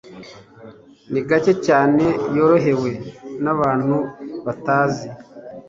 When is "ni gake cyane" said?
1.11-2.03